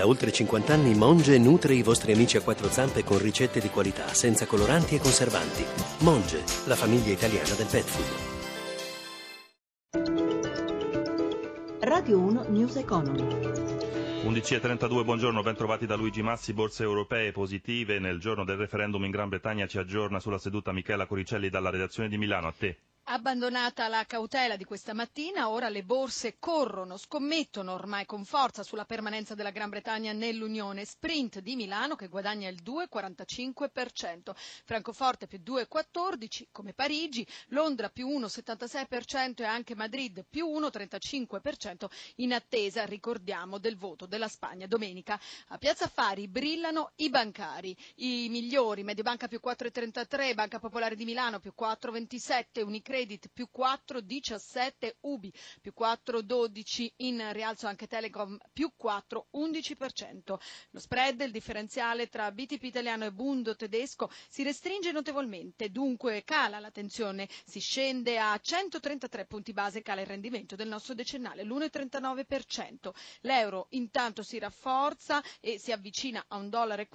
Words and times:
Da 0.00 0.06
oltre 0.06 0.32
50 0.32 0.72
anni 0.72 0.94
Monge 0.94 1.36
nutre 1.36 1.74
i 1.74 1.82
vostri 1.82 2.12
amici 2.12 2.38
a 2.38 2.40
quattro 2.40 2.70
zampe 2.70 3.04
con 3.04 3.18
ricette 3.18 3.60
di 3.60 3.68
qualità, 3.68 4.14
senza 4.14 4.46
coloranti 4.46 4.94
e 4.94 4.98
conservanti. 4.98 5.62
Monge, 5.98 6.42
la 6.64 6.74
famiglia 6.74 7.12
italiana 7.12 7.52
del 7.54 7.66
pet 7.66 7.84
food. 7.84 8.38
Radio 11.80 12.18
1 12.18 12.46
News 12.48 12.76
Economy. 12.76 13.20
11.32, 13.20 15.04
buongiorno, 15.04 15.42
ben 15.42 15.54
trovati 15.54 15.84
da 15.84 15.96
Luigi 15.96 16.22
Massi, 16.22 16.54
borse 16.54 16.82
europee 16.82 17.32
positive. 17.32 17.98
Nel 17.98 18.18
giorno 18.20 18.46
del 18.46 18.56
referendum 18.56 19.04
in 19.04 19.10
Gran 19.10 19.28
Bretagna 19.28 19.66
ci 19.66 19.76
aggiorna 19.76 20.18
sulla 20.18 20.38
seduta 20.38 20.72
Michela 20.72 21.04
Coricelli 21.04 21.50
dalla 21.50 21.68
redazione 21.68 22.08
di 22.08 22.16
Milano. 22.16 22.46
A 22.46 22.54
te. 22.56 22.78
Abbandonata 23.12 23.88
la 23.88 24.04
cautela 24.06 24.54
di 24.54 24.62
questa 24.62 24.94
mattina, 24.94 25.48
ora 25.48 25.68
le 25.68 25.82
borse 25.82 26.36
corrono, 26.38 26.96
scommettono 26.96 27.72
ormai 27.72 28.06
con 28.06 28.24
forza 28.24 28.62
sulla 28.62 28.84
permanenza 28.84 29.34
della 29.34 29.50
Gran 29.50 29.68
Bretagna 29.68 30.12
nell'Unione. 30.12 30.84
Sprint 30.84 31.40
di 31.40 31.56
Milano 31.56 31.96
che 31.96 32.06
guadagna 32.06 32.48
il 32.48 32.62
2,45%, 32.62 34.30
Francoforte 34.64 35.26
più 35.26 35.40
2,14% 35.44 36.44
come 36.52 36.72
Parigi, 36.72 37.26
Londra 37.48 37.88
più 37.88 38.06
1,76% 38.06 39.40
e 39.40 39.44
anche 39.44 39.74
Madrid 39.74 40.24
più 40.30 40.46
1,35% 40.46 41.86
in 42.18 42.32
attesa, 42.32 42.84
ricordiamo, 42.84 43.58
del 43.58 43.76
voto 43.76 44.06
della 44.06 44.28
Spagna 44.28 44.68
domenica. 44.68 45.18
A 45.48 45.58
Piazza 45.58 45.86
Affari 45.86 46.28
brillano 46.28 46.92
i 46.96 47.10
bancari, 47.10 47.76
i 47.96 48.28
migliori, 48.30 48.84
Mediobanca 48.84 49.26
più 49.26 49.40
4,33%, 49.44 50.32
Banca 50.34 50.60
Popolare 50.60 50.94
di 50.94 51.04
Milano 51.04 51.40
più 51.40 51.52
4,27%, 51.58 52.62
Unicredit 52.62 52.98
Credit 53.00 53.30
più 53.32 53.48
4,17, 53.56 54.96
Ubi 55.00 55.32
più 55.62 55.72
4,12, 55.74 56.92
in 56.96 57.30
rialzo 57.32 57.66
anche 57.66 57.86
Telecom 57.86 58.36
più 58.52 58.70
4,11%. 58.78 60.38
Lo 60.72 60.78
spread, 60.78 61.18
il 61.22 61.30
differenziale 61.30 62.10
tra 62.10 62.30
BTP 62.30 62.62
italiano 62.64 63.06
e 63.06 63.12
Bundo 63.12 63.56
tedesco 63.56 64.10
si 64.28 64.42
restringe 64.42 64.92
notevolmente, 64.92 65.70
dunque 65.70 66.24
cala 66.24 66.58
la 66.58 66.70
tensione, 66.70 67.26
si 67.46 67.58
scende 67.58 68.18
a 68.18 68.38
133 68.38 69.24
punti 69.24 69.54
base, 69.54 69.80
cala 69.80 70.02
il 70.02 70.06
rendimento 70.06 70.54
del 70.54 70.68
nostro 70.68 70.92
decennale, 70.92 71.42
l'1,39%. 71.44 72.90
L'euro 73.22 73.68
intanto 73.70 74.22
si 74.22 74.38
rafforza 74.38 75.22
e 75.40 75.58
si 75.58 75.72
avvicina 75.72 76.22
a 76.28 76.38
1,14 76.38 76.48
dollaro, 76.50 76.86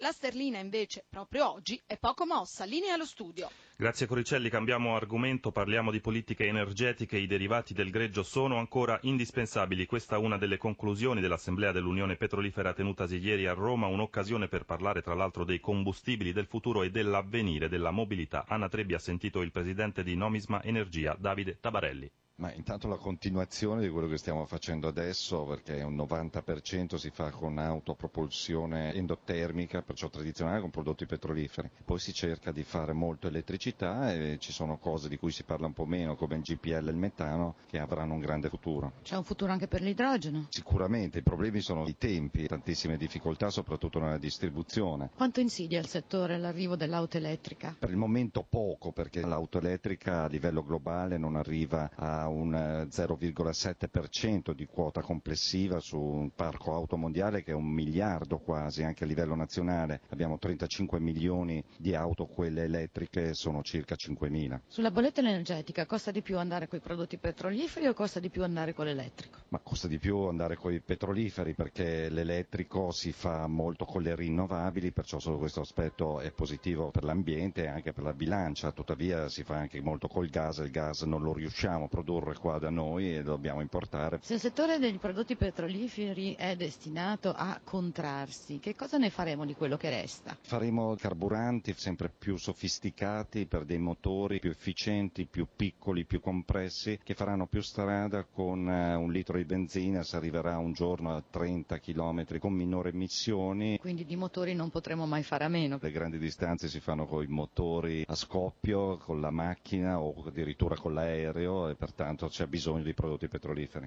la 0.00 0.12
sterlina 0.12 0.58
invece 0.58 1.06
proprio 1.08 1.50
oggi 1.50 1.80
è 1.86 1.96
poco 1.96 2.26
mossa. 2.26 2.64
Linea 2.64 2.92
allo 2.92 3.06
studio. 3.06 3.69
Grazie 3.80 4.06
Coricelli, 4.06 4.50
cambiamo 4.50 4.94
argomento, 4.94 5.52
parliamo 5.52 5.90
di 5.90 6.00
politiche 6.00 6.44
energetiche, 6.44 7.16
i 7.16 7.26
derivati 7.26 7.72
del 7.72 7.88
greggio 7.88 8.22
sono 8.22 8.58
ancora 8.58 8.98
indispensabili, 9.04 9.86
questa 9.86 10.16
è 10.16 10.18
una 10.18 10.36
delle 10.36 10.58
conclusioni 10.58 11.22
dell'Assemblea 11.22 11.72
dell'Unione 11.72 12.16
Petrolifera 12.16 12.74
tenutasi 12.74 13.16
ieri 13.16 13.46
a 13.46 13.54
Roma, 13.54 13.86
un'occasione 13.86 14.48
per 14.48 14.64
parlare 14.64 15.00
tra 15.00 15.14
l'altro 15.14 15.44
dei 15.44 15.60
combustibili 15.60 16.34
del 16.34 16.44
futuro 16.44 16.82
e 16.82 16.90
dell'avvenire 16.90 17.70
della 17.70 17.90
mobilità. 17.90 18.44
Anna 18.48 18.68
Trebbi 18.68 18.92
ha 18.92 18.98
sentito 18.98 19.40
il 19.40 19.50
presidente 19.50 20.02
di 20.02 20.14
Nomisma 20.14 20.62
Energia, 20.62 21.16
Davide 21.18 21.56
Tabarelli. 21.58 22.10
Ma 22.40 22.50
intanto 22.54 22.88
la 22.88 22.96
continuazione 22.96 23.82
di 23.82 23.90
quello 23.90 24.08
che 24.08 24.16
stiamo 24.16 24.46
facendo 24.46 24.88
adesso, 24.88 25.44
perché 25.44 25.82
un 25.82 25.94
90% 25.94 26.94
si 26.94 27.10
fa 27.10 27.28
con 27.30 27.58
autopropulsione 27.58 28.94
endotermica, 28.94 29.82
perciò 29.82 30.08
tradizionale, 30.08 30.60
con 30.62 30.70
prodotti 30.70 31.04
petroliferi. 31.04 31.68
Poi 31.84 31.98
si 31.98 32.14
cerca 32.14 32.50
di 32.50 32.62
fare 32.62 32.94
molto 32.94 33.26
elettricità 33.28 34.14
e 34.14 34.38
ci 34.40 34.52
sono 34.52 34.78
cose 34.78 35.10
di 35.10 35.18
cui 35.18 35.32
si 35.32 35.42
parla 35.42 35.66
un 35.66 35.74
po' 35.74 35.84
meno, 35.84 36.16
come 36.16 36.36
il 36.36 36.40
GPL 36.40 36.88
e 36.88 36.90
il 36.90 36.96
metano, 36.96 37.56
che 37.66 37.78
avranno 37.78 38.14
un 38.14 38.20
grande 38.20 38.48
futuro. 38.48 38.92
C'è 39.02 39.18
un 39.18 39.24
futuro 39.24 39.52
anche 39.52 39.68
per 39.68 39.82
l'idrogeno? 39.82 40.46
Sicuramente, 40.48 41.18
i 41.18 41.22
problemi 41.22 41.60
sono 41.60 41.86
i 41.86 41.98
tempi, 41.98 42.46
tantissime 42.46 42.96
difficoltà, 42.96 43.50
soprattutto 43.50 43.98
nella 43.98 44.16
distribuzione. 44.16 45.10
Quanto 45.14 45.40
insidia 45.40 45.78
il 45.78 45.88
settore 45.88 46.38
l'arrivo 46.38 46.74
dell'auto 46.74 47.18
elettrica? 47.18 47.76
Per 47.78 47.90
il 47.90 47.96
momento 47.98 48.46
poco, 48.48 48.92
perché 48.92 49.20
l'auto 49.20 49.58
elettrica 49.58 50.22
a 50.22 50.26
livello 50.28 50.64
globale 50.64 51.18
non 51.18 51.36
arriva 51.36 51.90
a 51.94 52.28
un 52.30 52.86
0,7% 52.88 54.52
di 54.52 54.66
quota 54.66 55.00
complessiva 55.02 55.80
su 55.80 55.98
un 55.98 56.30
parco 56.34 56.74
auto 56.74 56.96
mondiale 56.96 57.42
che 57.42 57.50
è 57.50 57.54
un 57.54 57.66
miliardo 57.66 58.38
quasi, 58.38 58.82
anche 58.82 59.04
a 59.04 59.06
livello 59.06 59.34
nazionale. 59.34 60.00
Abbiamo 60.08 60.38
35 60.38 61.00
milioni 61.00 61.62
di 61.76 61.94
auto, 61.94 62.26
quelle 62.26 62.64
elettriche 62.64 63.34
sono 63.34 63.62
circa 63.62 63.94
5.000. 63.94 64.60
Sulla 64.66 64.90
bolletta 64.90 65.20
energetica 65.20 65.86
costa 65.86 66.10
di 66.10 66.22
più 66.22 66.38
andare 66.38 66.68
con 66.68 66.78
i 66.78 66.82
prodotti 66.82 67.18
petroliferi 67.18 67.86
o 67.86 67.94
costa 67.94 68.20
di 68.20 68.30
più 68.30 68.42
andare 68.42 68.72
con 68.74 68.86
l'elettrico? 68.86 69.38
Ma 69.48 69.58
costa 69.58 69.88
di 69.88 69.98
più 69.98 70.18
andare 70.18 70.56
con 70.56 70.72
i 70.72 70.80
petroliferi 70.80 71.54
perché 71.54 72.08
l'elettrico 72.08 72.90
si 72.90 73.12
fa 73.12 73.46
molto 73.46 73.84
con 73.84 74.02
le 74.02 74.14
rinnovabili, 74.14 74.92
perciò 74.92 75.18
solo 75.18 75.38
questo 75.38 75.60
aspetto 75.60 76.20
è 76.20 76.30
positivo 76.30 76.90
per 76.90 77.04
l'ambiente 77.04 77.64
e 77.64 77.68
anche 77.68 77.92
per 77.92 78.04
la 78.04 78.12
bilancia, 78.12 78.72
tuttavia 78.72 79.28
si 79.28 79.42
fa 79.42 79.56
anche 79.56 79.80
molto 79.80 80.08
col 80.08 80.28
gas, 80.28 80.58
il 80.58 80.70
gas 80.70 81.02
non 81.02 81.22
lo 81.22 81.32
riusciamo 81.32 81.84
a 81.84 81.88
produrre 81.88 82.19
qua 82.38 82.58
da 82.58 82.70
noi 82.70 83.16
e 83.16 83.22
dobbiamo 83.22 83.60
importare. 83.60 84.18
Se 84.22 84.34
il 84.34 84.40
settore 84.40 84.78
dei 84.78 84.92
prodotti 84.98 85.36
petroliferi 85.36 86.34
è 86.34 86.56
destinato 86.56 87.32
a 87.34 87.60
contrarsi, 87.62 88.58
che 88.58 88.74
cosa 88.74 88.98
ne 88.98 89.10
faremo 89.10 89.44
di 89.44 89.54
quello 89.54 89.76
che 89.76 89.90
resta? 89.90 90.36
Faremo 90.40 90.94
carburanti 90.96 91.74
sempre 91.76 92.10
più 92.16 92.36
sofisticati 92.36 93.46
per 93.46 93.64
dei 93.64 93.78
motori 93.78 94.38
più 94.38 94.50
efficienti, 94.50 95.26
più 95.26 95.46
piccoli, 95.54 96.04
più 96.04 96.20
compressi, 96.20 96.98
che 97.02 97.14
faranno 97.14 97.46
più 97.46 97.60
strada 97.60 98.24
con 98.24 98.66
uh, 98.66 99.00
un 99.00 99.10
litro 99.10 99.36
di 99.36 99.44
benzina, 99.44 100.02
si 100.02 100.16
arriverà 100.16 100.58
un 100.58 100.72
giorno 100.72 101.16
a 101.16 101.22
30 101.28 101.78
km 101.78 102.38
con 102.38 102.52
minore 102.52 102.90
emissioni. 102.90 103.78
Quindi 103.78 104.04
di 104.04 104.16
motori 104.16 104.54
non 104.54 104.70
potremo 104.70 105.06
mai 105.06 105.22
fare 105.22 105.44
a 105.44 105.48
meno. 105.48 105.78
Le 105.80 105.90
grandi 105.90 106.18
distanze 106.18 106.68
si 106.68 106.80
fanno 106.80 107.06
con 107.06 107.22
i 107.22 107.26
motori 107.26 108.04
a 108.06 108.14
scoppio, 108.14 108.98
con 108.98 109.20
la 109.20 109.30
macchina 109.30 110.00
o 110.00 110.24
addirittura 110.26 110.76
con 110.76 110.94
l'aereo 110.94 111.68
e 111.68 111.74
pertanto 112.00 112.28
c'è 112.28 112.46
bisogno 112.46 112.82
di 112.82 112.94
prodotti 112.94 113.28
petroliferi. 113.28 113.86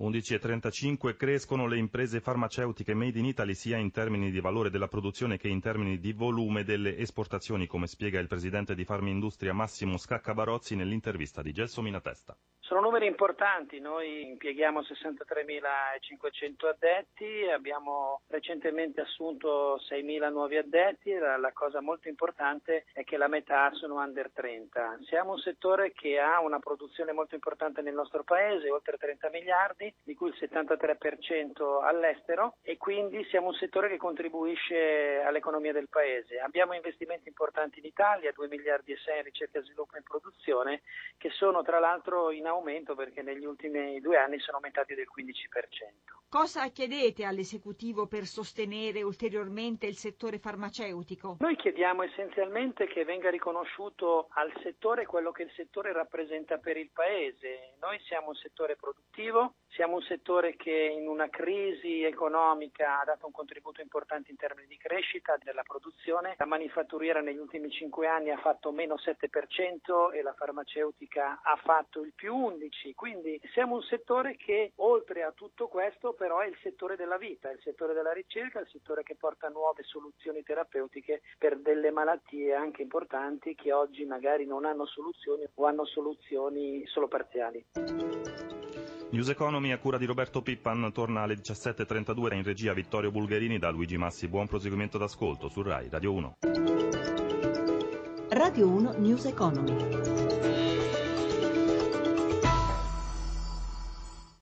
11.35 0.00 1.16
crescono 1.16 1.66
le 1.66 1.76
imprese 1.76 2.20
farmaceutiche 2.20 2.94
made 2.94 3.18
in 3.18 3.24
Italy 3.24 3.52
sia 3.54 3.78
in 3.78 3.90
termini 3.90 4.30
di 4.30 4.38
valore 4.38 4.70
della 4.70 4.86
produzione 4.86 5.38
che 5.38 5.48
in 5.48 5.60
termini 5.60 5.98
di 5.98 6.12
volume 6.12 6.62
delle 6.62 6.96
esportazioni, 6.96 7.66
come 7.66 7.88
spiega 7.88 8.20
il 8.20 8.28
presidente 8.28 8.76
di 8.76 8.84
Farmindustria 8.84 9.52
Massimo 9.52 9.96
Scaccabarozzi 9.96 10.76
nell'intervista 10.76 11.42
di 11.42 11.50
Gelso 11.50 11.82
Minatesta. 11.82 12.36
Sono 12.68 12.80
numeri 12.82 13.06
importanti, 13.06 13.80
noi 13.80 14.28
impieghiamo 14.28 14.82
63.500 14.82 16.66
addetti, 16.66 17.48
abbiamo 17.50 18.20
recentemente 18.28 19.00
assunto 19.00 19.76
6.000 19.88 20.30
nuovi 20.30 20.58
addetti, 20.58 21.14
la, 21.14 21.38
la, 21.38 21.52
cosa 21.54 21.80
molto 21.80 22.08
importante 22.08 22.84
è 22.92 23.04
che 23.04 23.16
la 23.16 23.26
metà 23.26 23.72
sono 23.72 23.94
under 24.02 24.30
30. 24.30 24.98
Siamo 25.06 25.32
un 25.32 25.38
settore 25.38 25.92
che 25.92 26.18
ha 26.18 26.40
una 26.40 26.58
produzione 26.58 27.12
molto 27.12 27.34
importante 27.34 27.80
nel 27.80 27.94
nostro 27.94 28.22
paese, 28.22 28.68
oltre 28.68 28.98
30 28.98 29.30
miliardi, 29.30 29.87
di 30.02 30.14
cui 30.14 30.28
il 30.28 30.36
73% 30.38 31.82
all'estero 31.82 32.56
e 32.62 32.76
quindi 32.76 33.24
siamo 33.30 33.48
un 33.48 33.54
settore 33.54 33.88
che 33.88 33.96
contribuisce 33.96 35.20
all'economia 35.24 35.72
del 35.72 35.88
paese. 35.88 36.38
Abbiamo 36.38 36.74
investimenti 36.74 37.28
importanti 37.28 37.78
in 37.78 37.84
Italia, 37.84 38.32
2 38.32 38.48
miliardi 38.48 38.92
e 38.92 38.96
6 38.96 39.18
in 39.18 39.24
ricerca, 39.24 39.60
sviluppo 39.62 39.96
e 39.96 40.02
produzione, 40.02 40.82
che 41.16 41.30
sono 41.30 41.62
tra 41.62 41.78
l'altro 41.78 42.30
in 42.30 42.46
aumento 42.46 42.94
perché 42.94 43.22
negli 43.22 43.44
ultimi 43.44 44.00
due 44.00 44.16
anni 44.16 44.38
sono 44.38 44.58
aumentati 44.58 44.94
del 44.94 45.06
15%. 45.06 46.18
Cosa 46.30 46.68
chiedete 46.68 47.24
all'esecutivo 47.24 48.06
per 48.06 48.26
sostenere 48.26 49.02
ulteriormente 49.02 49.86
il 49.86 49.96
settore 49.96 50.38
farmaceutico? 50.38 51.36
Noi 51.40 51.56
chiediamo 51.56 52.02
essenzialmente 52.02 52.86
che 52.86 53.04
venga 53.04 53.30
riconosciuto 53.30 54.28
al 54.32 54.52
settore 54.62 55.06
quello 55.06 55.32
che 55.32 55.44
il 55.44 55.52
settore 55.56 55.92
rappresenta 55.92 56.58
per 56.58 56.76
il 56.76 56.90
Paese. 56.92 57.76
Noi 57.80 57.98
siamo 58.00 58.28
un 58.28 58.34
settore 58.34 58.76
produttivo, 58.76 59.54
siamo 59.78 59.94
un 59.94 60.02
settore 60.02 60.56
che 60.56 60.72
in 60.72 61.06
una 61.06 61.28
crisi 61.28 62.02
economica 62.02 62.98
ha 63.00 63.04
dato 63.04 63.26
un 63.26 63.32
contributo 63.32 63.80
importante 63.80 64.28
in 64.32 64.36
termini 64.36 64.66
di 64.66 64.76
crescita 64.76 65.38
della 65.40 65.62
produzione. 65.62 66.34
La 66.36 66.46
manifatturiera 66.46 67.20
negli 67.20 67.38
ultimi 67.38 67.70
cinque 67.70 68.08
anni 68.08 68.30
ha 68.30 68.38
fatto 68.38 68.72
meno 68.72 68.96
7% 68.96 70.12
e 70.12 70.22
la 70.22 70.32
farmaceutica 70.32 71.42
ha 71.44 71.54
fatto 71.62 72.02
il 72.02 72.12
più 72.12 72.34
11%. 72.34 72.94
Quindi 72.96 73.40
siamo 73.52 73.76
un 73.76 73.82
settore 73.82 74.36
che 74.36 74.72
oltre 74.78 75.22
a 75.22 75.30
tutto 75.30 75.68
questo 75.68 76.12
però 76.12 76.40
è 76.40 76.48
il 76.48 76.58
settore 76.60 76.96
della 76.96 77.16
vita, 77.16 77.48
il 77.48 77.60
settore 77.62 77.94
della 77.94 78.12
ricerca, 78.12 78.58
il 78.58 78.68
settore 78.72 79.04
che 79.04 79.14
porta 79.14 79.46
nuove 79.46 79.84
soluzioni 79.84 80.42
terapeutiche 80.42 81.22
per 81.38 81.56
delle 81.56 81.92
malattie 81.92 82.52
anche 82.52 82.82
importanti 82.82 83.54
che 83.54 83.72
oggi 83.72 84.04
magari 84.04 84.44
non 84.44 84.64
hanno 84.64 84.86
soluzioni 84.86 85.46
o 85.54 85.66
hanno 85.66 85.84
soluzioni 85.84 86.84
solo 86.86 87.06
parziali. 87.06 88.57
News 89.10 89.30
Economy 89.30 89.72
a 89.72 89.78
cura 89.78 89.96
di 89.96 90.04
Roberto 90.04 90.42
Pippan 90.42 90.90
torna 90.92 91.22
alle 91.22 91.36
17.32 91.36 92.34
in 92.34 92.42
regia 92.42 92.74
Vittorio 92.74 93.10
Bulgherini 93.10 93.58
da 93.58 93.70
Luigi 93.70 93.96
Massi. 93.96 94.28
Buon 94.28 94.46
proseguimento 94.46 94.98
d'ascolto 94.98 95.48
su 95.48 95.62
RAI 95.62 95.88
Radio 95.88 96.12
1. 96.12 96.36
Radio 98.28 98.68
1 98.68 98.94
News 98.98 99.24
Economy. 99.24 100.57